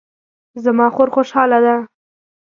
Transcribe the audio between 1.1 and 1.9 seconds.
خوشحاله ده